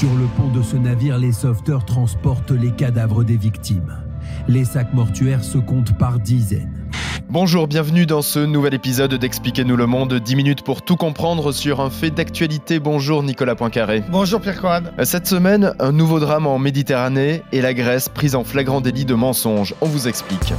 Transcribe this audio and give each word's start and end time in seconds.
Sur 0.00 0.14
le 0.14 0.24
pont 0.28 0.48
de 0.48 0.62
ce 0.62 0.76
navire, 0.76 1.18
les 1.18 1.30
sauveteurs 1.30 1.84
transportent 1.84 2.52
les 2.52 2.70
cadavres 2.70 3.22
des 3.22 3.36
victimes. 3.36 3.98
Les 4.48 4.64
sacs 4.64 4.94
mortuaires 4.94 5.44
se 5.44 5.58
comptent 5.58 5.92
par 5.98 6.18
dizaines. 6.18 6.88
Bonjour, 7.28 7.68
bienvenue 7.68 8.06
dans 8.06 8.22
ce 8.22 8.38
nouvel 8.38 8.72
épisode 8.72 9.12
d'Expliquez-nous 9.12 9.76
le 9.76 9.84
monde. 9.84 10.14
10 10.14 10.36
minutes 10.36 10.62
pour 10.62 10.80
tout 10.80 10.96
comprendre 10.96 11.52
sur 11.52 11.82
un 11.82 11.90
fait 11.90 12.10
d'actualité. 12.10 12.80
Bonjour 12.80 13.22
Nicolas 13.22 13.54
Poincaré. 13.56 14.02
Bonjour 14.10 14.40
Pierre 14.40 14.58
Corrad. 14.58 14.90
Cette 15.04 15.26
semaine, 15.26 15.74
un 15.78 15.92
nouveau 15.92 16.18
drame 16.18 16.46
en 16.46 16.58
Méditerranée 16.58 17.42
et 17.52 17.60
la 17.60 17.74
Grèce 17.74 18.08
prise 18.08 18.34
en 18.34 18.42
flagrant 18.42 18.80
délit 18.80 19.04
de 19.04 19.12
mensonge. 19.12 19.74
On 19.82 19.86
vous 19.86 20.08
explique. 20.08 20.54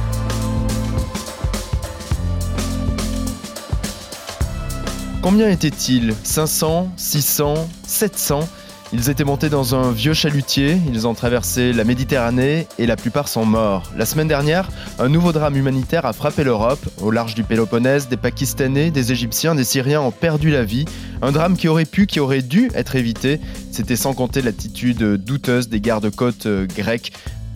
Combien 5.20 5.48
étaient-ils 5.50 6.14
500 6.22 6.92
600 6.96 7.54
700 7.82 8.48
ils 8.92 9.08
étaient 9.08 9.24
montés 9.24 9.48
dans 9.48 9.74
un 9.74 9.90
vieux 9.90 10.12
chalutier, 10.12 10.76
ils 10.92 11.06
ont 11.06 11.14
traversé 11.14 11.72
la 11.72 11.84
Méditerranée 11.84 12.66
et 12.78 12.86
la 12.86 12.96
plupart 12.96 13.26
sont 13.26 13.46
morts. 13.46 13.90
La 13.96 14.04
semaine 14.04 14.28
dernière, 14.28 14.68
un 14.98 15.08
nouveau 15.08 15.32
drame 15.32 15.56
humanitaire 15.56 16.04
a 16.04 16.12
frappé 16.12 16.44
l'Europe. 16.44 16.80
Au 17.00 17.10
large 17.10 17.34
du 17.34 17.42
Péloponnèse, 17.42 18.08
des 18.08 18.18
Pakistanais, 18.18 18.90
des 18.90 19.10
Égyptiens, 19.10 19.54
des 19.54 19.64
Syriens 19.64 20.02
ont 20.02 20.10
perdu 20.10 20.50
la 20.50 20.64
vie. 20.64 20.84
Un 21.22 21.32
drame 21.32 21.56
qui 21.56 21.68
aurait 21.68 21.86
pu, 21.86 22.06
qui 22.06 22.20
aurait 22.20 22.42
dû 22.42 22.70
être 22.74 22.94
évité. 22.96 23.40
C'était 23.70 23.96
sans 23.96 24.12
compter 24.12 24.42
l'attitude 24.42 25.02
douteuse 25.16 25.68
des 25.68 25.80
gardes-côtes 25.80 26.46
euh, 26.46 26.66
grecs. 26.66 27.12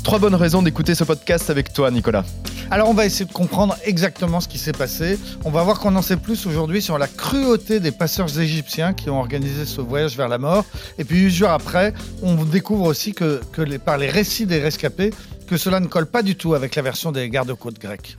Trois 0.07 0.21
bonnes 0.21 0.37
raisons 0.37 0.63
d'écouter 0.63 0.95
ce 0.95 1.03
podcast 1.03 1.51
avec 1.51 1.73
toi, 1.73 1.91
Nicolas. 1.91 2.25
Alors 2.71 2.89
on 2.89 2.95
va 2.95 3.07
essayer 3.07 3.25
de 3.25 3.33
comprendre 3.33 3.77
exactement 3.85 4.39
ce 4.39 4.47
qui 4.47 4.57
s'est 4.57 4.71
passé. 4.71 5.19
On 5.45 5.51
va 5.51 5.65
voir 5.65 5.81
qu'on 5.81 5.97
en 5.97 6.01
sait 6.01 6.17
plus 6.17 6.47
aujourd'hui 6.47 6.81
sur 6.81 6.97
la 6.97 7.09
cruauté 7.09 7.81
des 7.81 7.91
passeurs 7.91 8.39
égyptiens 8.39 8.93
qui 8.93 9.11
ont 9.11 9.19
organisé 9.19 9.65
ce 9.65 9.81
voyage 9.81 10.17
vers 10.17 10.29
la 10.29 10.39
mort. 10.39 10.65
Et 11.01 11.05
puis 11.05 11.19
huit 11.19 11.33
jours 11.33 11.51
après, 11.51 11.93
on 12.23 12.37
découvre 12.37 12.85
aussi 12.85 13.15
que, 13.15 13.41
par 13.85 13.99
les 13.99 14.09
récits 14.09 14.47
des 14.47 14.61
rescapés, 14.61 15.13
que 15.49 15.57
cela 15.57 15.81
ne 15.81 15.87
colle 15.87 16.07
pas 16.07 16.23
du 16.23 16.37
tout 16.37 16.55
avec 16.55 16.77
la 16.77 16.83
version 16.83 17.11
des 17.11 17.29
gardes-côtes 17.29 17.81
grecs. 17.81 18.17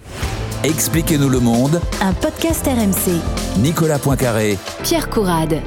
Expliquez-nous 0.66 1.30
le 1.30 1.40
monde. 1.40 1.80
Un 2.02 2.12
podcast 2.12 2.66
RMC. 2.66 3.62
Nicolas 3.62 4.00
Poincaré. 4.00 4.58
Pierre 4.84 5.10
Courade. 5.10 5.62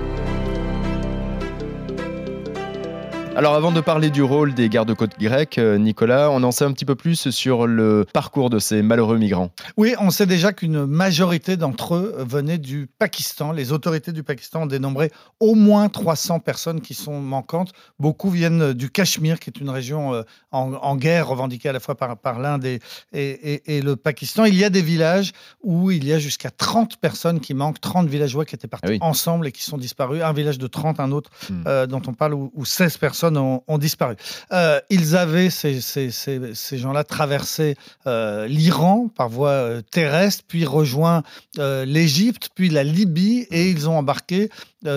Alors 3.36 3.54
avant 3.54 3.70
de 3.70 3.80
parler 3.80 4.10
du 4.10 4.24
rôle 4.24 4.54
des 4.54 4.68
gardes-côtes 4.68 5.18
grecs, 5.18 5.56
euh, 5.58 5.78
Nicolas, 5.78 6.30
on 6.32 6.42
en 6.42 6.50
sait 6.50 6.64
un 6.64 6.72
petit 6.72 6.84
peu 6.84 6.96
plus 6.96 7.30
sur 7.30 7.68
le 7.68 8.04
parcours 8.12 8.50
de 8.50 8.58
ces 8.58 8.82
malheureux 8.82 9.18
migrants. 9.18 9.50
Oui, 9.76 9.94
on 10.00 10.10
sait 10.10 10.26
déjà 10.26 10.52
qu'une 10.52 10.84
majorité 10.84 11.56
d'entre 11.56 11.94
eux 11.94 12.16
venaient 12.18 12.58
du 12.58 12.88
Pakistan. 12.98 13.52
Les 13.52 13.70
autorités 13.70 14.10
du 14.10 14.24
Pakistan 14.24 14.62
ont 14.62 14.66
dénombré 14.66 15.12
au 15.38 15.54
moins 15.54 15.88
300 15.88 16.40
personnes 16.40 16.80
qui 16.80 16.92
sont 16.92 17.20
manquantes. 17.20 17.72
Beaucoup 18.00 18.30
viennent 18.30 18.72
du 18.72 18.90
Cachemire, 18.90 19.38
qui 19.38 19.50
est 19.50 19.60
une 19.60 19.70
région 19.70 20.12
euh, 20.12 20.22
en, 20.50 20.96
guerre 20.96 21.28
revendiquée 21.28 21.68
à 21.68 21.72
la 21.72 21.80
fois 21.80 21.94
par, 21.94 22.40
l'Inde 22.40 22.64
et, 22.64 22.80
le 23.12 23.94
Pakistan. 23.94 24.44
Il 24.44 24.56
y 24.56 24.64
a 24.64 24.70
des 24.70 24.82
villages 24.82 25.32
où 25.62 25.92
il 25.92 26.04
y 26.04 26.12
a 26.12 26.18
jusqu'à 26.18 26.50
30 26.50 26.96
personnes 26.96 27.38
qui 27.38 27.54
manquent, 27.54 27.80
30 27.80 28.08
villageois 28.08 28.44
qui 28.44 28.56
étaient 28.56 28.68
partis 28.68 28.98
ah 29.00 29.04
ensemble 29.04 29.46
et 29.46 29.52
qui 29.52 29.62
sont 29.62 29.78
disparus. 29.78 30.22
Un 30.22 30.32
village 30.32 30.58
de 30.58 30.66
30, 30.66 30.98
un 30.98 31.12
autre 31.12 31.30
hmm. 31.48 31.62
euh, 31.66 31.86
dont 31.86 32.02
on 32.08 32.12
parle 32.12 32.34
où 32.34 32.64
16 32.64 32.98
personnes 32.98 33.19
ont, 33.28 33.78
disparu. 33.78 34.16
Euh, 34.52 34.80
ils 34.90 35.16
avaient, 35.16 35.50
ces, 35.50 35.80
ces, 35.80 36.78
gens-là, 36.78 37.04
traversé 37.04 37.76
euh, 38.06 38.46
l'Iran 38.46 39.08
par 39.14 39.28
voie 39.28 39.50
euh, 39.50 39.82
terrestre, 39.82 40.44
puis 40.46 40.64
rejoint 40.64 41.22
l'Égypte, 41.56 42.50
puis 42.54 42.68
la 42.68 42.84
Libye, 42.84 43.46
et 43.50 43.70
ils 43.70 43.88
ont 43.88 43.96
embarqué 43.96 44.50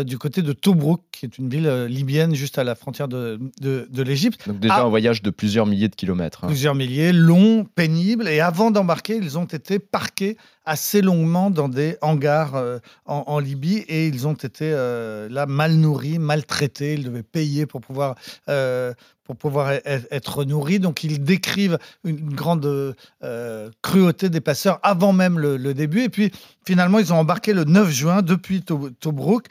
du 0.06 0.18
côté 0.18 0.42
de 0.42 0.54
Tobruk, 0.54 1.02
qui 1.12 1.26
est 1.26 1.38
une 1.38 1.50
ville 1.50 1.86
libyenne 1.90 2.34
juste 2.36 2.58
à 2.58 2.64
la 2.64 2.74
frontière 2.74 3.08
de, 3.10 3.40
de, 3.60 4.04
l'Égypte. 4.04 4.48
Donc 4.48 4.60
déjà 4.60 4.84
un 4.84 4.90
voyage 4.90 5.22
de 5.22 5.30
plusieurs 5.30 5.66
milliers 5.66 5.90
de 5.90 5.96
kilomètres. 5.96 6.44
Hein. 6.44 6.48
Plusieurs 6.48 6.76
milliers, 6.76 7.12
long, 7.12 7.66
pénible, 7.66 8.28
et 8.28 8.40
avant 8.40 8.72
d'embarquer, 8.72 9.18
ils 9.18 9.38
ont 9.38 9.46
été 9.46 9.80
parqués 9.80 10.38
assez 10.66 11.02
longuement 11.02 11.50
dans 11.50 11.70
des 11.70 11.98
hangars 12.02 12.62
en, 13.06 13.40
Libye, 13.40 13.80
et 13.88 14.08
ils 14.08 14.28
ont 14.28 14.34
été 14.34 14.72
là 14.72 15.46
mal 15.46 15.74
nourris, 15.74 16.20
maltraités, 16.20 16.94
ils 16.94 17.04
devaient 17.04 17.24
payer 17.24 17.66
pour 17.66 17.82
pouvoir 17.82 18.16
euh, 18.50 18.94
pour 19.24 19.36
pouvoir 19.36 19.72
e-, 19.72 19.82
e-, 19.86 20.08
être 20.12 20.44
nourris. 20.44 20.80
Donc 20.80 21.04
ils 21.04 21.24
décrivent 21.24 21.78
une 22.04 22.34
grande 22.34 22.96
euh, 23.24 23.70
cruauté 23.82 24.30
des 24.30 24.42
passeurs 24.42 24.80
avant 24.84 25.14
même 25.14 25.40
le, 25.40 25.74
début. 25.74 26.02
Et 26.02 26.10
puis 26.10 26.32
finalement, 26.66 27.00
ils 27.00 27.12
ont 27.14 27.18
embarqué 27.18 27.54
le 27.54 27.64
9 27.64 27.90
juin 27.90 28.22
depuis 28.22 28.62
Tobruk. 28.62 29.48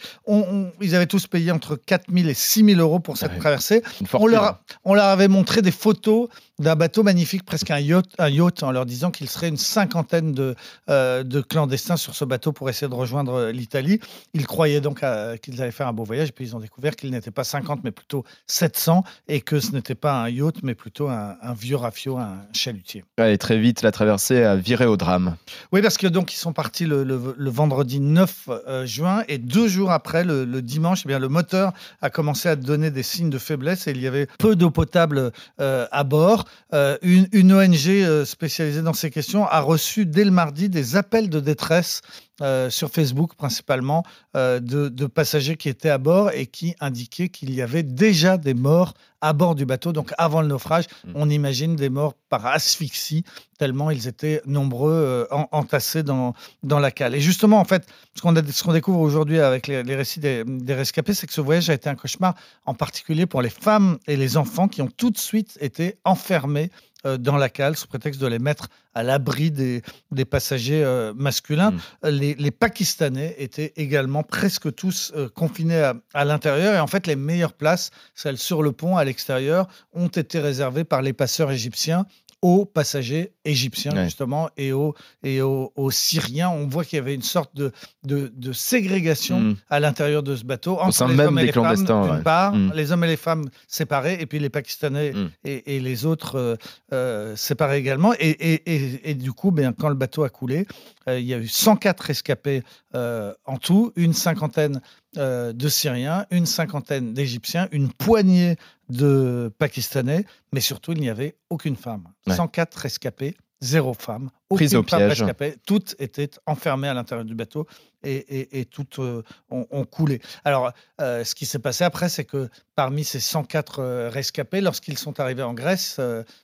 ils 0.81 0.94
avaient 0.94 1.06
tous 1.06 1.27
payé 1.27 1.50
entre 1.50 1.77
4 1.77 2.06
000 2.12 2.28
et 2.28 2.34
6 2.34 2.65
000 2.65 2.81
euros 2.81 3.00
pour 3.00 3.16
cette 3.16 3.38
traversée. 3.38 3.82
On 4.12 4.27
leur, 4.27 4.61
on 4.84 4.94
leur 4.94 5.06
avait 5.06 5.28
montré 5.28 5.62
des 5.62 5.72
photos 5.72 6.28
d'un 6.59 6.77
bateau 6.77 7.03
magnifique, 7.03 7.44
presque 7.44 7.71
un 7.71 7.81
yacht, 7.81 8.06
un 8.19 8.28
yacht 8.28 8.62
en 8.62 8.71
leur 8.71 8.87
disant 8.87 9.11
qu'il 9.11 9.28
serait 9.28 9.49
une 9.49 9.56
cinquantaine 9.56 10.32
de, 10.32 10.55
euh, 10.88 11.25
de, 11.25 11.41
clandestins 11.41 11.97
sur 11.97 12.15
ce 12.15 12.25
bateau 12.25 12.53
pour 12.53 12.71
essayer 12.71 12.88
de 12.88 12.94
rejoindre 12.94 13.50
l'Italie. 13.50 13.99
Ils 14.32 14.47
croyaient 14.47 14.81
donc 14.81 15.03
qu'ils 15.43 15.61
allaient 15.61 15.72
faire 15.72 15.88
un 15.88 15.93
beau 15.93 16.05
voyage, 16.05 16.32
puis 16.32 16.47
ils 16.47 16.56
ont 16.56 16.61
découvert 16.61 16.94
qu'ils 16.94 17.11
n'étaient 17.11 17.31
pas 17.31 17.44
50, 17.44 17.81
mais 17.82 17.91
plutôt 17.91 18.25
700, 18.47 19.03
et 19.28 19.41
que 19.41 19.61
ce 19.62 19.73
n'était 19.73 19.95
pas 19.95 20.23
un 20.23 20.28
yacht, 20.28 20.56
mais 20.62 20.75
plutôt 20.75 21.09
un, 21.09 21.37
vieux 21.59 21.77
rafio, 21.77 22.19
un 22.19 22.43
chalutier. 22.53 23.05
et 23.19 23.39
très 23.39 23.59
vite, 23.59 23.83
la 23.83 23.93
traversée 23.93 24.43
a 24.43 24.56
viré 24.56 24.87
au 24.87 24.97
drame. 24.97 25.37
Oui, 25.73 25.81
parce 25.83 25.97
que 25.97 26.06
donc 26.06 26.33
ils 26.33 26.37
sont 26.37 26.53
partis 26.53 26.87
le, 26.87 27.03
vendredi 27.50 28.00
9 28.00 28.49
euh, 28.49 28.87
juin, 28.87 29.23
et 29.28 29.39
deux 29.39 29.69
jours 29.69 29.91
après, 29.91 30.25
le, 30.25 30.61
dimanche, 30.61 31.03
eh 31.05 31.09
bien, 31.09 31.19
le 31.19 31.28
moteur 31.28 31.73
a 32.00 32.11
commencé 32.11 32.49
à 32.49 32.56
donner 32.56 32.91
des 32.91 33.03
signes 33.03 33.31
de 33.31 33.39
faiblesse, 33.39 33.87
et 33.87 33.93
il 33.93 34.00
y 34.00 34.06
avait 34.06 34.27
peu 34.39 34.56
d'eau 34.56 34.71
potable 34.71 35.33
euh, 35.61 35.87
à 35.93 36.05
bord. 36.05 36.44
Euh, 36.75 36.97
une, 37.03 37.53
ONG 37.53 38.25
spécialisée 38.25 38.83
dans 38.83 38.93
ces 38.93 39.11
questions 39.11 39.47
a 39.47 39.61
reçu 39.61 40.06
dès 40.06 40.25
le 40.25 40.31
mardi 40.31 40.69
des 40.69 40.97
appels 40.97 41.29
de 41.29 41.41
détresse 41.41 42.00
euh, 42.41 42.71
sur 42.71 42.91
Facebook 42.91 43.34
principalement 43.34 44.05
de, 44.34 45.06
passagers 45.06 45.56
qui 45.56 45.69
étaient 45.69 45.91
à 45.91 45.99
bord 45.99 46.31
et 46.33 46.47
qui 46.47 46.75
indiquaient 46.81 47.29
qu'il 47.29 47.53
y 47.55 47.61
avait 47.61 47.83
déjà 47.83 48.39
des 48.39 48.55
morts 48.55 48.94
à 49.22 49.33
bord 49.33 49.55
du 49.55 49.65
bateau. 49.65 49.93
Donc 49.93 50.12
avant 50.19 50.43
le 50.43 50.49
naufrage, 50.49 50.84
mm. 51.06 51.12
on 51.15 51.31
imagine 51.31 51.77
des 51.77 51.88
morts 51.88 52.15
par 52.28 52.44
asphyxie, 52.47 53.25
tellement 53.59 53.91
ils 53.91 54.09
étaient 54.09 54.43
nombreux 54.44 55.27
entassés 55.31 56.03
dans, 56.03 56.34
dans 56.62 56.78
la 56.78 56.91
cale. 56.91 57.15
Et 57.15 57.21
justement, 57.21 57.59
en 57.59 57.65
fait, 57.65 57.87
ce 58.15 58.22
qu'on 58.22 58.72
découvre 58.72 59.00
aujourd'hui 59.00 59.38
avec 59.38 59.66
les, 59.66 59.82
récits 59.94 60.21
des, 60.21 60.44
des 60.44 60.75
rescapés, 60.75 61.15
c'est 61.15 61.27
que 61.27 61.32
ce 61.32 61.41
voyage 61.41 61.71
a 61.71 61.75
été 61.75 61.88
un 61.88 61.94
cauchemar, 61.94 62.34
en 62.66 62.75
particulier 62.75 63.27
pour 63.27 63.43
les 63.43 63.50
femmes 63.50 63.99
et 64.06 64.16
les 64.16 64.37
enfants 64.37 64.69
qui 64.69 64.82
ont 64.82 64.88
tout 64.88 65.11
de 65.11 65.19
suite 65.19 65.56
été 65.61 65.97
enfermés 66.05 66.71
euh, 66.71 66.92
dans 67.05 67.37
la 67.37 67.49
cale 67.49 67.77
sous 67.77 67.89
prétexte 67.89 68.21
de 68.21 68.27
les 68.27 68.39
mettre 68.39 68.69
à 68.95 69.03
l'abri 69.03 69.51
des, 69.51 69.83
des, 70.11 70.25
passagers 70.25 70.85
euh, 70.85 71.13
masculins. 71.15 71.73
Mm. 72.03 72.09
Les, 72.09 72.51
Pakistanais 72.51 73.35
étaient 73.39 73.73
également 73.77 74.23
presque 74.23 74.75
tous 74.75 75.12
euh, 75.17 75.29
confinés 75.29 75.81
à, 75.83 75.95
à 76.15 76.25
l'intérieur 76.25 76.75
et 76.75 76.81
en 76.81 76.87
fait 76.87 77.07
les 77.07 77.17
meilleures 77.17 77.55
places, 77.55 77.91
celles 78.15 78.39
sur 78.39 78.62
le 78.62 78.73
pont 78.73 78.97
à 78.97 79.05
l'extérieur, 79.05 79.67
ont 79.93 80.09
été 80.09 80.39
réservées 80.39 80.85
par 80.85 81.03
les 81.03 81.12
passeurs 81.12 81.51
égyptiens 81.51 82.07
aux 82.43 82.65
passagers 82.65 83.33
égyptiens, 83.45 84.05
justement, 84.05 84.51
et 84.57 84.73
aux, 84.73 84.95
et 85.23 85.41
aux, 85.41 85.91
Syriens. 85.91 86.51
On 86.51 86.67
voit 86.67 86.85
qu'il 86.85 86.97
y 86.97 87.01
avait 87.01 87.15
une 87.15 87.23
sorte 87.23 87.55
de, 87.55 87.73
de, 88.03 88.53
ségrégation 88.53 89.41
hmm. 89.41 89.57
à 89.71 89.79
l'intérieur 89.79 90.25
de 90.25 90.35
ce 90.35 90.45
bateau, 90.45 90.79
entre 90.81 91.07
les 91.07 91.21
hommes 91.21 91.39
et 91.39 91.47
les 91.47 91.53
femmes, 91.53 91.85
d'une 91.85 92.23
part, 92.25 92.53
hmm. 92.53 92.73
les 92.75 92.91
hommes 92.91 93.05
et 93.05 93.07
les 93.07 93.17
femmes 93.17 93.49
séparés, 93.69 94.19
et 94.21 94.27
puis 94.27 94.41
les 94.41 94.51
Pakistanais 94.51 95.13
hmm. 95.13 95.29
et, 95.45 95.79
les 95.79 96.05
autres 96.05 96.37
euh, 96.37 96.57
euh, 96.93 97.37
séparés 97.37 97.79
également. 97.79 98.13
Et, 98.19 99.09
et, 99.09 99.15
du 99.15 99.33
coup, 99.33 99.53
bien, 99.53 99.73
quand 99.73 99.89
le 99.89 99.95
bateau 99.95 100.25
a 100.25 100.29
coulé, 100.29 100.67
euh, 101.09 101.21
il 101.21 101.27
y 101.27 101.35
a 101.35 101.39
eu 101.39 101.49
104 101.49 102.01
rescapés 102.01 102.63
en 102.95 103.57
tout, 103.57 103.93
une 103.97 104.13
cinquantaine 104.13 104.81
de 105.17 105.69
Syriens, 105.69 106.27
une 106.31 106.47
cinquantaine 106.47 107.15
d'Égyptiens, 107.15 107.69
une 107.73 107.91
poignée 107.91 108.56
de 108.93 109.53
Pakistanais, 109.59 110.25
mais 110.53 110.61
surtout, 110.61 110.93
il 110.93 111.00
n'y 111.00 111.11
avait 111.11 111.37
aucune 111.50 111.77
femme. 111.77 112.05
104 112.29 112.75
rescapés, 112.75 113.35
zéro 113.61 113.94
femme, 113.94 114.31
aucune 114.50 114.77
au 114.77 114.83
femme 114.83 115.09
rescapée. 115.09 115.55
Toutes 115.67 115.97
étaient 115.99 116.31
enfermées 116.47 116.89
à 116.89 116.94
l'intérieur 116.94 117.25
du 117.25 117.35
bateau 117.35 117.67
et, 118.05 118.67
toutes 118.71 118.99
euh, 118.99 119.23
ont, 119.50 119.85
coulé. 119.85 120.21
Alors, 120.44 120.73
euh, 121.00 121.25
ce 121.25 121.35
qui 121.35 121.47
s'est 121.47 121.61
passé 121.61 121.85
après, 121.85 122.09
c'est 122.09 122.25
que 122.25 122.49
parmi 122.75 123.05
ces 123.05 123.21
104 123.21 123.79
euh, 123.79 124.11
rescapés, 124.11 124.61
lorsqu'ils 124.61 124.99
sont 124.99 125.21
arrivés 125.21 125.45
en 125.45 125.55
Grèce, 125.55 126.00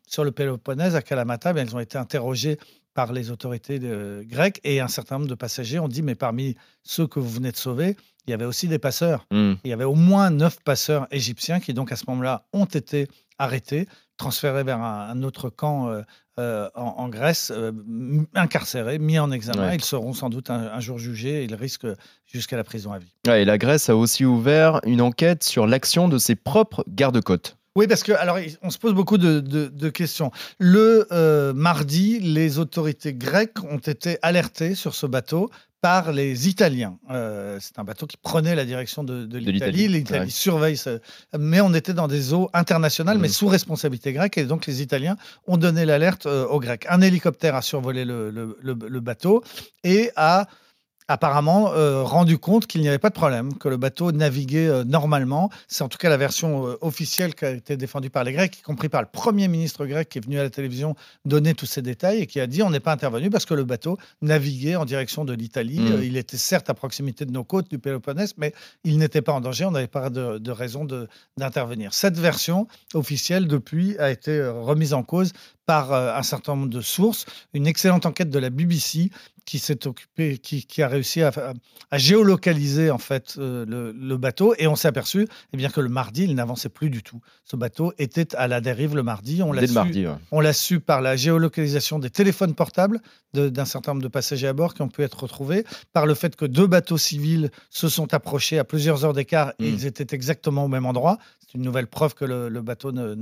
sur 0.07 0.25
le 0.25 0.31
Péloponnèse, 0.31 0.95
à 0.95 1.03
Kalamata, 1.03 1.53
ils 1.57 1.77
ont 1.77 1.81
été 1.81 1.99
interrogés 1.99 2.59
par 2.95 3.13
les 3.13 3.31
autorités 3.31 3.81
grecques 4.25 4.61
et 4.65 4.81
un 4.81 4.89
certain 4.89 5.17
nombre 5.17 5.29
de 5.29 5.35
passagers 5.35 5.79
ont 5.79 5.89
dit, 5.89 6.03
mais 6.03 6.15
parmi 6.15 6.57
ceux 6.83 7.07
que 7.07 7.21
vous 7.21 7.31
venez 7.31 7.53
de 7.53 7.57
sauver, 7.57 7.97
il 8.27 8.31
y 8.31 8.35
avait 8.35 8.45
aussi 8.45 8.69
des 8.69 8.79
passeurs. 8.79 9.27
Hmm. 9.31 9.55
Il 9.65 9.71
y 9.71 9.73
avait 9.73 9.85
au 9.85 9.95
moins 9.95 10.31
neuf 10.31 10.59
passeurs 10.65 11.07
égyptiens 11.11 11.61
qui, 11.61 11.75
donc, 11.75 11.93
à 11.93 11.97
ce 11.97 12.05
moment-là, 12.09 12.45
ont 12.53 12.67
été 12.67 13.09
arrêtés, 13.39 13.89
transférés 14.17 14.65
vers 14.65 14.81
un, 14.81 15.09
un 15.11 15.23
autre 15.23 15.49
camp 15.49 15.89
euh, 15.89 16.03
euh, 16.41 16.69
en, 16.75 16.95
en 16.99 17.09
Grèce, 17.09 17.53
euh, 17.55 17.73
incarcérés, 18.35 18.99
mis 18.99 19.19
en 19.19 19.31
examen. 19.31 19.69
Ouais. 19.69 19.77
Ils 19.77 19.85
seront 19.85 20.13
sans 20.13 20.29
doute 20.29 20.51
un, 20.51 20.73
un 20.73 20.81
jour 20.81 20.99
jugés 20.99 21.43
et 21.43 21.45
ils 21.45 21.55
risquent 21.55 21.87
jusqu'à 22.27 22.57
la 22.57 22.65
prison 22.65 22.93
à 22.93 22.99
vie. 22.99 23.13
Ouais, 23.27 23.43
et 23.43 23.45
la 23.45 23.59
Grèce 23.59 23.89
a 23.89 23.97
aussi 23.97 24.25
ouvert 24.25 24.81
une 24.85 25.01
enquête 25.01 25.45
sur 25.45 25.67
l'action 25.67 26.09
de 26.09 26.19
ses 26.19 26.35
propres 26.35 26.85
gardes-côtes. 26.89 27.58
Oui, 27.79 27.87
parce 27.87 28.03
que 28.03 28.13
alors 28.13 28.39
on 28.63 28.71
se 28.71 28.79
pose 28.79 28.93
beaucoup 28.93 29.19
de, 29.19 29.39
de- 29.41 29.69
de 29.69 29.89
questions. 29.89 30.31
Le 30.59 31.07
euh, 31.13 31.53
mardi, 31.55 32.19
les 32.19 32.59
autorités 32.59 33.15
grecques 33.15 33.63
ont 33.65 33.79
été 33.79 34.19
alertées 34.23 34.75
sur 34.75 34.95
ce 34.95 35.07
bateau 35.07 35.49
par 35.81 36.11
les 36.11 36.49
Italiens. 36.49 36.99
Euh, 37.11 37.59
c'est 37.61 37.79
un 37.79 37.85
bateau 37.85 38.07
qui 38.09 38.17
prenait 38.17 38.57
la 38.57 38.65
direction 38.65 39.05
de, 39.05 39.25
de 39.27 39.39
l'Italie. 39.39 39.87
l'Italie, 39.87 40.25
ouais. 40.25 40.29
surveille, 40.31 40.77
ce- 40.77 40.99
mais 41.39 41.61
on 41.61 41.73
était 41.73 41.95
dans 41.95 42.09
des 42.09 42.33
eaux 42.35 42.51
internationales, 42.53 43.19
mais 43.19 43.29
Mhm. 43.29 43.35
sous 43.35 43.47
responsabilité 43.47 44.13
grecque, 44.13 44.39
et 44.39 44.45
donc 44.45 44.67
les 44.67 44.83
Italiens 44.83 45.17
ont 45.47 45.57
donné 45.57 45.85
l'alerte 45.87 46.27
euh, 46.27 46.47
aux 46.47 46.59
Grecs. 46.59 46.85
Un 46.89 47.01
hélicoptère 47.01 47.55
a 47.55 47.63
survolé 47.63 48.05
le, 48.05 48.31
le- 48.31 48.59
le- 48.61 48.89
le 48.89 49.01
bateau 49.01 49.45
et 49.85 50.11
a 50.17 50.49
apparemment 51.09 51.73
euh, 51.73 52.03
rendu 52.03 52.39
compte 52.39 52.67
qu'il 52.67 52.83
n'y 52.83 52.89
avait 52.89 52.99
pas 52.99 53.09
de 53.09 53.15
problème, 53.15 53.55
que 53.55 53.69
le 53.69 53.79
bateau 53.79 54.13
naviguait 54.13 54.69
euh, 54.69 54.85
normalement. 54.85 55.51
C'est 55.67 55.83
en 55.83 55.89
tout 55.89 55.99
cas 55.99 56.11
la 56.11 56.19
version 56.19 56.69
euh, 56.69 56.77
officielle 56.83 57.35
qui 57.35 57.45
a 57.47 57.51
été 57.51 57.77
défendue 57.77 58.11
par 58.11 58.25
les 58.25 58.33
Grecs, 58.33 58.59
y 58.59 58.63
compris 58.63 58.89
par 58.89 59.01
le 59.01 59.09
Premier 59.11 59.49
ministre 59.49 59.87
grec 59.87 60.09
qui 60.11 60.19
est 60.19 60.25
venu 60.25 60.39
à 60.39 60.43
la 60.43 60.51
télévision 60.51 60.95
donner 61.25 61.55
tous 61.55 61.67
ces 61.67 61.83
détails 61.83 62.21
et 62.21 62.27
qui 62.27 62.41
a 62.41 62.47
dit 62.47 62.63
on 62.63 62.71
n'est 62.71 62.81
pas 62.81 62.93
intervenu 62.93 63.31
parce 63.31 63.47
que 63.47 63.55
le 63.55 63.65
bateau 63.65 63.99
naviguait 64.21 64.77
en 64.77 64.85
direction 64.85 65.25
de 65.25 65.33
l'Italie. 65.33 65.81
Mm. 65.81 65.93
Euh, 65.93 66.05
il 66.05 66.17
était 66.17 66.37
certes 66.37 66.69
à 66.69 66.75
proximité 66.75 67.25
de 67.25 67.33
nos 67.33 67.45
côtes 67.45 67.71
du 67.71 67.79
Péloponnèse, 67.79 68.35
mais 68.37 68.53
il 68.85 68.99
n'était 68.99 69.23
pas 69.23 69.33
en 69.33 69.41
danger. 69.41 69.65
On 69.65 69.71
n'avait 69.71 69.87
pas 69.87 70.11
de, 70.11 70.39
de 70.39 70.51
raison 70.51 70.85
de- 70.85 71.09
d'intervenir. 71.39 71.95
Cette 71.95 72.19
version 72.19 72.69
officielle, 72.93 73.47
depuis, 73.47 73.99
a 73.99 74.11
été 74.11 74.47
remise 74.47 74.93
en 74.93 75.03
cause 75.03 75.33
par 75.69 75.93
euh, 75.93 76.15
un 76.17 76.23
certain 76.23 76.57
nombre 76.57 76.71
de 76.71 76.81
sources. 76.81 77.27
Une 77.53 77.67
excellente 77.67 78.07
enquête 78.07 78.31
de 78.31 78.39
la 78.39 78.49
BBC 78.49 79.11
qui 79.45 79.59
s'est 79.59 79.87
occupé, 79.87 80.39
qui, 80.39 80.65
qui 80.67 80.83
a 80.83 80.89
réussi 80.89 81.23
à, 81.23 81.31
à 81.91 81.99
géolocaliser 81.99 82.91
en 82.91 82.99
fait 82.99 83.35
euh, 83.39 83.65
le, 83.67 83.93
le 83.93 84.17
bateau 84.19 84.55
et 84.59 84.67
on 84.67 84.77
s'est 84.77 84.89
aperçu 84.89 85.27
eh 85.53 85.57
bien 85.57 85.69
que 85.71 85.81
le 85.81 85.89
mardi 85.89 86.25
il 86.25 86.35
n'avançait 86.35 86.69
plus 86.69 86.91
du 86.91 87.03
tout. 87.03 87.21
Ce 87.45 87.57
bateau 87.57 87.93
était 87.99 88.35
à 88.37 88.47
la 88.49 88.61
dérive 88.61 88.95
le 88.97 89.03
mardi. 89.03 89.43
On 89.43 89.53
l'a 89.53 89.67
su, 89.67 89.73
mardi. 89.75 90.07
ouais. 90.07 90.15
on 90.33 90.41
l'a 90.41 90.53
su 90.53 90.81
par 90.81 91.01
la 91.03 91.17
géolocalisation 91.17 91.99
des 91.99 92.11
téléphones 92.11 92.55
portables 92.55 93.01
d'un 93.35 93.65
certain 93.67 93.93
nombre 93.93 94.03
de 94.03 94.09
passagers 94.09 94.49
à 94.49 94.53
bord 94.55 94.73
qui 94.75 94.81
ont 94.83 94.89
pu 94.89 95.03
être 95.03 95.23
retrouvés, 95.23 95.65
par 95.93 96.07
le 96.07 96.15
fait 96.15 96.35
que 96.35 96.47
deux 96.47 96.67
bateaux 96.67 96.97
civils 96.97 97.51
se 97.69 97.89
sont 97.91 98.13
approchés 98.15 98.59
à 98.59 98.65
plusieurs 98.65 99.05
heures 99.05 99.13
d'écart 99.13 99.53
et 99.59 99.71
Mm. 99.71 99.75
ils 99.75 99.87
étaient 99.87 100.15
exactement 100.15 100.65
au 100.65 100.69
même 100.69 100.87
endroit. 100.87 101.19
C'est 101.41 101.55
une 101.59 101.63
nouvelle 101.65 101.87
preuve 101.89 102.15
que 102.15 102.25
le, 102.25 102.49
le 102.49 102.63
bateau 102.63 102.91
ne- 102.93 103.15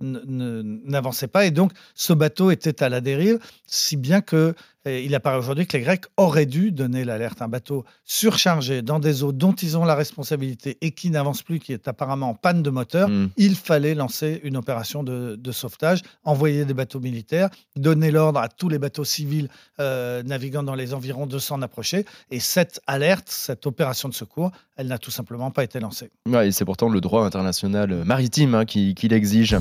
n'avançait 0.00 1.28
pas 1.28 1.46
et 1.46 1.50
donc 1.50 1.72
ce 1.94 2.12
bateau 2.12 2.50
était 2.50 2.82
à 2.82 2.88
la 2.88 3.00
dérive, 3.00 3.38
si 3.66 3.96
bien 3.96 4.20
que 4.20 4.54
il 4.86 5.14
apparaît 5.14 5.36
aujourd'hui 5.38 5.66
que 5.66 5.76
les 5.76 5.82
Grecs 5.82 6.04
auraient 6.16 6.46
dû 6.46 6.72
donner 6.72 7.04
l'alerte. 7.04 7.42
Un 7.42 7.48
bateau 7.48 7.84
surchargé 8.04 8.82
dans 8.82 8.98
des 8.98 9.22
eaux 9.22 9.32
dont 9.32 9.52
ils 9.52 9.76
ont 9.76 9.84
la 9.84 9.94
responsabilité 9.94 10.78
et 10.80 10.92
qui 10.92 11.10
n'avance 11.10 11.42
plus, 11.42 11.58
qui 11.58 11.72
est 11.72 11.88
apparemment 11.88 12.30
en 12.30 12.34
panne 12.34 12.62
de 12.62 12.70
moteur, 12.70 13.08
Hmm. 13.08 13.28
il 13.36 13.56
fallait 13.56 13.94
lancer 13.94 14.40
une 14.44 14.56
opération 14.56 15.02
de, 15.02 15.36
de 15.36 15.52
sauvetage, 15.52 16.02
envoyer 16.24 16.64
des 16.64 16.74
bateaux 16.74 17.00
militaires, 17.00 17.48
donner 17.76 18.10
l'ordre 18.10 18.40
à 18.40 18.48
tous 18.48 18.68
les 18.68 18.78
bateaux 18.78 19.04
civils 19.04 19.48
euh, 19.80 20.22
naviguant 20.22 20.62
dans 20.62 20.74
les 20.74 20.94
environs 20.94 21.26
de 21.26 21.38
s'en 21.38 21.62
approcher. 21.62 22.04
Et 22.30 22.40
cette 22.40 22.80
alerte, 22.86 23.28
cette 23.28 23.66
opération 23.66 24.08
de 24.08 24.14
secours, 24.14 24.50
elle 24.76 24.86
n'a 24.88 24.98
tout 24.98 25.10
simplement 25.10 25.50
pas 25.50 25.64
été 25.64 25.80
lancée. 25.80 26.10
Ouais, 26.28 26.48
et 26.48 26.52
c'est 26.52 26.64
pourtant 26.64 26.88
le 26.88 27.00
droit 27.00 27.24
international 27.24 28.04
maritime 28.04 28.54
hein, 28.54 28.64
qui, 28.64 28.94
qui 28.94 29.08
l'exige. 29.08 29.56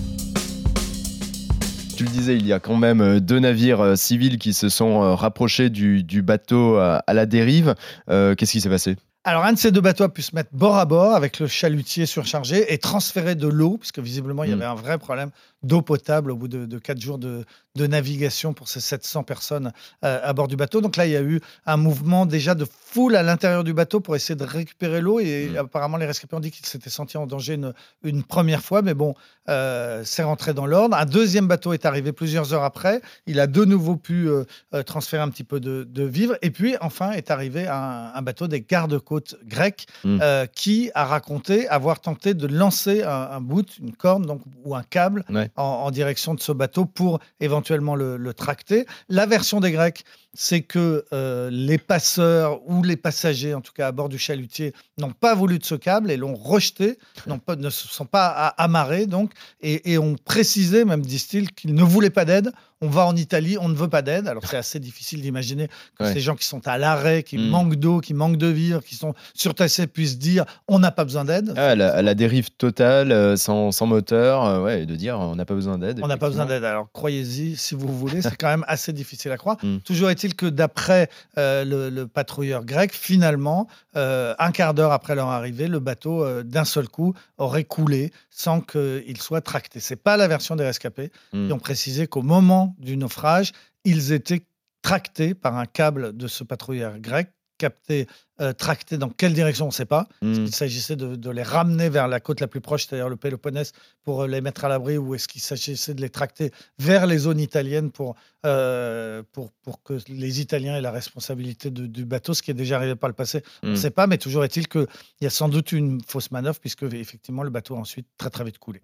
Tu 2.00 2.06
le 2.06 2.12
disais, 2.12 2.38
il 2.38 2.48
y 2.48 2.54
a 2.54 2.62
quand 2.62 2.78
même 2.78 3.01
euh, 3.01 3.19
deux 3.19 3.40
navires 3.40 3.81
euh, 3.81 3.96
civils 3.98 4.38
qui 4.38 4.54
se 4.54 4.69
sont 4.69 5.04
euh, 5.04 5.16
rapprochés 5.16 5.69
du, 5.69 6.01
du 6.01 6.22
bateau 6.22 6.78
à, 6.78 7.04
à 7.06 7.13
la 7.13 7.25
dérive. 7.25 7.75
Euh, 8.10 8.36
Qu'est-ce 8.36 8.54
qui 8.54 8.62
s'est 8.62 8.69
passé? 8.69 8.96
Alors, 9.25 9.44
un 9.44 9.51
de 9.51 9.57
ces 9.57 9.69
deux 9.69 9.81
bateaux 9.81 10.06
a 10.06 10.10
pu 10.10 10.22
se 10.22 10.34
mettre 10.34 10.50
bord 10.54 10.78
à 10.78 10.86
bord 10.86 11.13
avec 11.13 11.40
le 11.42 11.48
chalutier 11.48 12.06
surchargé 12.06 12.74
et 12.74 12.78
transférer 12.78 13.36
de 13.36 13.50
l'eau, 13.50 13.75
puisque 13.78 14.00
visiblement, 14.00 14.46
il 14.46 14.51
y 14.51 14.54
Mm. 14.56 14.62
avait 14.62 14.72
un 14.72 14.75
vrai 14.75 14.98
problème 14.98 15.31
d'eau 15.63 15.81
potable 15.81 16.31
au 16.31 16.35
bout 16.35 16.47
de, 16.47 16.65
de 16.65 16.79
quatre 16.79 17.01
jours 17.01 17.17
de, 17.17 17.45
de 17.75 17.88
navigation 17.88 18.53
pour 18.53 18.67
ces 18.69 18.79
700 18.79 19.23
personnes 19.23 19.71
euh, 20.06 20.19
à 20.23 20.33
bord 20.33 20.47
du 20.47 20.56
bateau. 20.56 20.79
Donc 20.81 20.95
là, 20.95 21.06
il 21.06 21.11
y 21.11 21.15
a 21.17 21.21
eu 21.21 21.41
un 21.65 21.77
mouvement 21.77 22.25
déjà 22.25 22.56
de 22.56 22.65
foule 22.65 23.15
à 23.15 23.23
l'intérieur 23.23 23.63
du 23.63 23.73
bateau 23.73 24.00
pour 24.00 24.15
essayer 24.15 24.35
de 24.35 24.44
récupérer 24.45 25.01
l'eau. 25.01 25.19
Et 25.19 25.50
Mm. 25.50 25.57
apparemment, 25.57 25.97
les 25.97 26.06
rescapés 26.06 26.35
ont 26.35 26.39
dit 26.39 26.51
qu'ils 26.51 26.65
s'étaient 26.65 26.89
sentis 26.89 27.17
en 27.17 27.27
danger 27.27 27.56
une, 27.56 27.73
une 28.03 28.23
première 28.23 28.61
fois. 28.63 28.81
Mais 28.81 28.94
bon, 28.94 29.15
euh, 29.50 30.01
c'est 30.06 30.23
rentré 30.23 30.53
dans 30.53 30.65
l'ordre. 30.65 30.95
Un 30.95 31.06
deuxième 31.06 31.47
bateau 31.47 31.73
est 31.73 31.85
arrivé 31.85 32.12
plusieurs 32.13 32.53
heures 32.53 32.63
après. 32.63 33.01
Il 33.27 33.39
a 33.39 33.47
de 33.47 33.65
nouveau 33.65 33.95
pu 33.97 34.29
euh, 34.29 34.44
transférer 34.83 35.21
un 35.23 35.29
petit 35.29 35.44
peu 35.44 35.59
de, 35.59 35.83
de 35.83 36.03
vivres. 36.03 36.38
Et 36.41 36.51
puis, 36.51 36.75
enfin, 36.81 37.12
est 37.12 37.31
arrivé 37.31 37.67
un, 37.67 38.12
un 38.15 38.21
bateau 38.21 38.47
des 38.47 38.62
gardes-côtes 38.62 39.35
grecs 39.45 39.88
Mm. 40.03 40.19
euh, 40.21 40.45
qui 40.45 40.89
a 40.95 41.03
raconté 41.05 41.67
avoir 41.67 42.00
tenté 42.00 42.33
de 42.33 42.47
lancer 42.47 43.03
un, 43.03 43.09
un 43.31 43.41
bout, 43.41 43.65
une 43.79 43.94
corne 43.94 44.25
donc, 44.25 44.41
ou 44.63 44.75
un 44.75 44.83
câble 44.83 45.23
Ouais. 45.29 45.49
En, 45.56 45.63
en 45.63 45.92
direction 45.92 46.34
de 46.34 46.40
ce 46.40 46.51
bateau 46.51 46.86
pour 46.86 47.19
éventuellement 47.40 47.96
le, 47.96 48.18
le 48.18 48.34
tracter. 48.34 48.86
La 49.07 49.25
version 49.25 49.60
des 49.60 49.72
Grecs, 49.72 50.04
c'est 50.34 50.62
que 50.62 51.06
euh, 51.12 51.50
les 51.51 51.78
passeurs 51.78 52.60
ou 52.69 52.84
les 52.84 52.96
passagers, 52.98 53.54
en 53.54 53.62
tout 53.62 53.74
cas 53.74 53.88
à 53.88 53.92
bord 53.92 54.10
du 54.10 54.18
chalutier, 54.18 54.74
n'ont 54.98 55.12
pas 55.12 55.34
voulu 55.36 55.60
de 55.60 55.66
ce 55.66 55.75
câble 55.75 56.12
et 56.12 56.18
l'ont 56.18 56.36
rejeté, 56.36 56.98
pas- 57.46 57.56
ne 57.56 57.69
se 57.69 57.88
sont 57.88 58.06
pas 58.06 58.28
amarrés 58.57 59.06
donc, 59.07 59.31
et, 59.62 59.92
et 59.94 59.98
ont 59.98 60.16
précisé, 60.24 60.86
même 60.86 61.01
disent-ils, 61.01 61.51
qu'ils 61.51 61.74
ne 61.74 61.84
voulaient 61.84 62.10
pas 62.10 62.25
d'aide. 62.25 62.51
On 62.81 62.87
va 62.87 63.05
en 63.05 63.15
Italie, 63.17 63.57
on 63.59 63.67
ne 63.67 63.73
veut 63.75 63.89
pas 63.89 64.01
d'aide. 64.01 64.27
Alors 64.29 64.43
c'est 64.45 64.55
assez 64.55 64.79
difficile 64.79 65.21
d'imaginer 65.21 65.67
que 65.97 66.03
Ouais. 66.05 66.13
ces 66.13 66.21
gens 66.21 66.35
qui 66.35 66.45
sont 66.45 66.65
à 66.65 66.77
l'arrêt, 66.77 67.23
qui 67.23 67.37
Mm. 67.37 67.49
manquent 67.49 67.75
d'eau, 67.75 67.99
qui 67.99 68.13
manquent 68.13 68.37
de 68.37 68.47
vivres, 68.47 68.81
qui 68.81 68.95
sont 68.95 69.13
surtassés 69.33 69.85
puissent 69.85 70.17
dire 70.17 70.45
on 70.69 70.79
n'a 70.79 70.91
pas 70.91 71.03
besoin 71.03 71.25
d'aide. 71.25 71.53
ah, 71.57 71.71
à, 71.71 71.75
la, 71.75 72.15
dérive 72.15 72.51
totale, 72.51 73.11
euh, 73.11 73.35
sans, 73.35 73.73
sans 73.73 73.85
moteur, 73.85 74.45
euh, 74.45 74.63
ouais, 74.63 74.85
de 74.85 74.95
dire 74.95 75.19
on 75.19 75.35
n'a 75.35 75.43
pas 75.45 75.55
besoin 75.55 75.77
d'aide. 75.77 75.99
On 76.01 76.07
n'a 76.07 76.15
pas 76.17 76.29
besoin 76.29 76.45
d'aide. 76.45 76.63
Alors 76.63 76.87
croyez-y 76.93 77.57
si 77.57 77.75
vous 77.75 77.87
voulez, 77.97 78.21
c'est 78.21 78.37
quand 78.37 78.47
même 78.47 78.63
assez 78.67 78.93
difficile 78.93 79.31
à 79.31 79.37
croire. 79.37 79.57
Mm. 79.63 79.79
Toujours 79.79 80.09
est-il 80.09 80.35
que 80.35 80.45
d'après 80.45 81.09
euh, 81.37 81.65
le, 81.65 81.89
le 81.89 82.07
patrouilleur 82.07 82.63
grec, 82.63 82.93
finalement, 82.93 83.67
un 83.95 84.51
quart 84.53 84.73
d'heure 84.73 84.93
après 84.93 85.15
leur 85.15 85.27
arrivée, 85.27 85.67
le 85.67 85.79
bateau 85.79 86.25
d'un 86.43 86.63
seul 86.63 86.87
coup 86.87 87.13
aurait 87.37 87.65
coulé 87.65 88.11
sans 88.29 88.61
qu'il 88.61 89.17
soit 89.21 89.41
tracté. 89.41 89.81
C'est 89.81 89.97
pas 89.97 90.15
la 90.15 90.29
version 90.29 90.55
des 90.55 90.63
rescapés 90.63 91.11
Mm. 91.33 91.47
qui 91.47 91.53
ont 91.53 91.59
précisé 91.59 92.07
qu'au 92.07 92.21
moment 92.21 92.69
du 92.77 92.98
naufrage, 92.98 93.51
ils 93.86 94.12
étaient 94.12 94.44
tractés 94.81 95.33
par 95.33 95.57
un 95.57 95.66
câble 95.66 96.16
de 96.16 96.27
ce 96.27 96.44
patrouilleur 96.44 97.00
grec, 97.00 97.30
capté, 97.57 98.07
euh, 98.39 98.54
tracté 98.54 98.98
dans 98.98 99.10
quelle 99.10 99.33
direction 99.33 99.66
on 99.66 99.68
ne 99.68 99.74
sait 99.74 99.83
pas. 99.86 100.07
Hmm. 100.21 100.31
Il 100.45 100.56
s'agissait 100.56 100.95
de, 100.95 101.18
de 101.18 101.30
les 101.30 101.44
ramener 101.44 101.89
vers 101.89 102.07
la 102.07 102.21
côte 102.21 102.39
la 102.39 102.48
plus 102.48 102.62
proche, 102.62 102.88
c'est-à-dire 102.88 103.10
le 103.10 103.18
Péloponnèse, 103.18 103.74
pour 104.06 104.21
euh, 104.21 104.27
les 104.27 104.39
mettre 104.39 104.63
à 104.63 104.70
l'abri, 104.70 104.98
ou 104.98 105.13
est-ce 105.13 105.27
qu'il 105.27 105.41
s'agissait 105.41 105.93
de 105.93 106.00
les 106.00 106.10
tracter 106.10 106.51
vers 106.77 107.05
les 107.05 107.17
zones 107.17 107.41
italiennes 107.41 107.91
pour, 107.91 108.15
euh, 108.46 109.22
pour, 109.34 109.51
pour 109.63 109.84
que 109.84 109.98
les 110.08 110.39
Italiens 110.39 110.77
aient 110.77 110.82
la 110.82 110.91
responsabilité 110.91 111.70
de- 111.70 111.86
du 111.86 112.05
bateau, 112.05 112.34
ce 112.34 112.41
qui 112.41 112.51
est 112.51 112.53
déjà 112.53 112.77
arrivé 112.77 112.96
par 112.96 113.10
le 113.10 113.13
passé 113.15 113.43
On 113.62 113.72
ne 113.72 113.75
sait 113.75 113.91
pas, 113.91 114.08
mais 114.08 114.17
toujours 114.17 114.46
est-il 114.46 114.70
qu'il 114.70 114.88
y 115.20 115.25
a 115.25 115.29
sans 115.29 115.50
doute 115.50 115.74
une 115.74 116.00
fausse 116.08 116.32
manœuvre, 116.32 116.62
puisque 116.62 116.84
effectivement 116.84 117.43
le 117.43 117.50
bateau 117.50 117.75
a 117.75 117.79
ensuite 117.79 118.08
très 118.17 118.29
très 118.29 118.46
vite 118.46 118.58
coulé. 118.58 118.79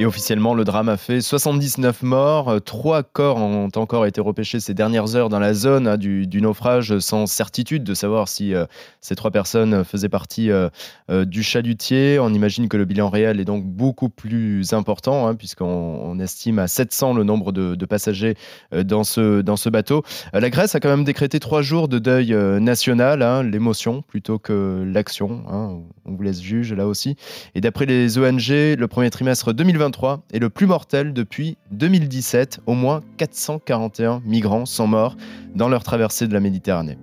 Et 0.00 0.06
officiellement, 0.06 0.54
le 0.54 0.64
drame 0.64 0.88
a 0.88 0.96
fait 0.96 1.20
79 1.20 2.02
morts. 2.04 2.58
Trois 2.64 3.02
corps 3.02 3.36
ont 3.36 3.68
encore 3.76 4.06
été 4.06 4.22
repêchés 4.22 4.58
ces 4.58 4.72
dernières 4.72 5.14
heures 5.14 5.28
dans 5.28 5.38
la 5.38 5.52
zone 5.52 5.86
hein, 5.86 5.98
du, 5.98 6.40
naufrage, 6.40 7.00
sans 7.00 7.26
certitude 7.26 7.84
de 7.84 7.92
savoir 7.92 8.26
si 8.26 8.54
euh, 8.54 8.64
ces 9.02 9.14
trois 9.14 9.30
personnes 9.30 9.84
faisaient 9.84 10.08
partie 10.08 10.50
euh, 10.50 10.70
euh, 11.10 11.26
du 11.26 11.42
chalutier. 11.42 12.18
On 12.18 12.32
imagine 12.32 12.70
que 12.70 12.78
le 12.78 12.86
bilan 12.86 13.10
réel 13.10 13.40
est 13.40 13.44
donc 13.44 13.66
beaucoup 13.66 14.08
plus 14.08 14.72
important, 14.72 15.28
hein, 15.28 15.34
puisqu'on 15.34 15.66
on 15.66 16.18
estime 16.18 16.60
à 16.60 16.66
700 16.66 17.12
le 17.12 17.22
nombre 17.22 17.52
de, 17.52 17.84
passagers 17.84 18.36
dans, 18.72 19.04
ce, 19.04 19.42
dans 19.42 19.56
ce 19.56 19.68
bateau. 19.68 20.02
La 20.32 20.48
Grèce 20.48 20.74
a 20.74 20.80
quand 20.80 20.88
même 20.88 21.04
décrété 21.04 21.40
trois 21.40 21.60
jours 21.60 21.88
de 21.88 21.98
deuil 21.98 22.34
national, 22.58 23.20
hein, 23.20 23.42
l'émotion 23.42 24.00
plutôt 24.00 24.38
que 24.38 24.82
l'action. 24.90 25.42
on 25.46 25.84
vous 26.06 26.22
laisse 26.22 26.40
juge 26.40 26.72
là 26.72 26.86
aussi. 26.86 27.16
Et 27.54 27.60
d'après 27.60 27.84
les 27.84 28.16
ONG, 28.16 28.48
le 28.48 28.86
premier 28.86 29.10
trimestre 29.10 29.52
2023 29.90 30.22
est 30.32 30.38
le 30.38 30.50
plus 30.50 30.66
mortel 30.66 31.12
depuis 31.12 31.58
2017. 31.72 32.60
Au 32.66 32.74
moins 32.74 33.00
441 33.16 34.22
migrants 34.24 34.66
sont 34.66 34.86
morts 34.86 35.16
dans 35.54 35.68
leur 35.68 35.82
traversée 35.82 36.28
de 36.28 36.32
la 36.32 36.40
Méditerranée. 36.40 36.98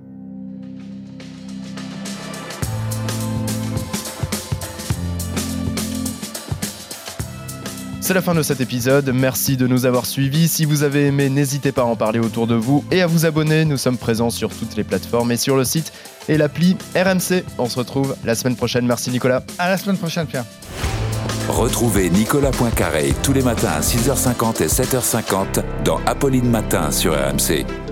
C'est 8.00 8.14
la 8.14 8.22
fin 8.22 8.34
de 8.34 8.42
cet 8.42 8.62
épisode. 8.62 9.10
Merci 9.14 9.58
de 9.58 9.68
nous 9.68 9.86
avoir 9.86 10.06
suivis. 10.06 10.48
Si 10.48 10.64
vous 10.64 10.84
avez 10.84 11.08
aimé, 11.08 11.30
n'hésitez 11.30 11.74
pas 11.74 11.82
à 11.82 11.86
en 11.86 11.98
parler 11.98 12.20
autour 12.20 12.48
de 12.48 12.56
vous 12.56 12.86
et 12.90 13.02
à 13.02 13.08
vous 13.08 13.26
abonner. 13.26 13.66
Nous 13.66 13.76
sommes 13.76 13.98
présents 13.98 14.30
sur 14.30 14.50
toutes 14.56 14.78
les 14.78 14.86
plateformes 14.86 15.30
et 15.34 15.38
sur 15.38 15.58
le 15.58 15.66
site 15.66 15.92
et 16.30 16.38
l'appli 16.38 16.78
RMC. 16.96 17.44
On 17.58 17.68
se 17.68 17.78
retrouve 17.78 18.16
la 18.24 18.36
semaine 18.36 18.56
prochaine. 18.56 18.86
Merci 18.86 19.10
Nicolas. 19.10 19.44
À 19.60 19.68
la 19.68 19.78
semaine 19.78 19.98
prochaine, 19.98 20.26
Pierre. 20.26 20.46
Retrouvez 21.50 22.10
Nicolas 22.10 22.52
Poincaré 22.52 23.14
tous 23.24 23.32
les 23.32 23.42
matins 23.42 23.72
à 23.78 23.80
6h50 23.80 24.64
et 24.64 24.68
7h50 24.68 25.64
dans 25.86 26.00
Apolline 26.06 26.50
Matin 26.50 26.92
sur 26.92 27.14
RMC. 27.14 27.87